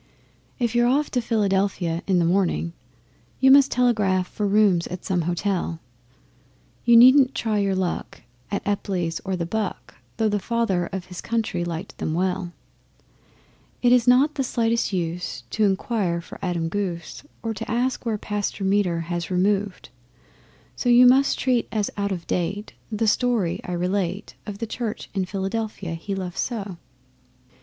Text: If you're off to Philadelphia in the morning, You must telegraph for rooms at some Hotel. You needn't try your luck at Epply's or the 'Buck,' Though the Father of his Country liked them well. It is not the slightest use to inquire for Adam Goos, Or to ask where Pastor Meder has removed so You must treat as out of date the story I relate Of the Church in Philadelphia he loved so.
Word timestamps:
If 0.57 0.73
you're 0.73 0.87
off 0.87 1.11
to 1.11 1.21
Philadelphia 1.21 2.01
in 2.07 2.17
the 2.17 2.25
morning, 2.25 2.73
You 3.39 3.51
must 3.51 3.69
telegraph 3.69 4.27
for 4.27 4.47
rooms 4.47 4.87
at 4.87 5.05
some 5.05 5.21
Hotel. 5.29 5.79
You 6.85 6.97
needn't 6.97 7.35
try 7.35 7.59
your 7.59 7.75
luck 7.75 8.23
at 8.49 8.65
Epply's 8.67 9.21
or 9.23 9.35
the 9.35 9.45
'Buck,' 9.45 9.93
Though 10.17 10.27
the 10.27 10.39
Father 10.39 10.87
of 10.87 11.05
his 11.05 11.21
Country 11.21 11.63
liked 11.63 11.99
them 11.99 12.15
well. 12.15 12.51
It 13.83 13.91
is 13.91 14.07
not 14.07 14.33
the 14.33 14.43
slightest 14.43 14.91
use 14.91 15.43
to 15.51 15.65
inquire 15.65 16.19
for 16.19 16.39
Adam 16.41 16.67
Goos, 16.67 17.21
Or 17.43 17.53
to 17.53 17.69
ask 17.69 18.03
where 18.03 18.17
Pastor 18.17 18.63
Meder 18.63 19.01
has 19.01 19.29
removed 19.29 19.89
so 20.75 20.89
You 20.89 21.05
must 21.05 21.37
treat 21.37 21.67
as 21.71 21.91
out 21.95 22.11
of 22.11 22.25
date 22.25 22.73
the 22.91 23.05
story 23.07 23.61
I 23.63 23.73
relate 23.73 24.33
Of 24.47 24.57
the 24.57 24.65
Church 24.65 25.11
in 25.13 25.25
Philadelphia 25.25 25.93
he 25.93 26.15
loved 26.15 26.39
so. 26.39 26.77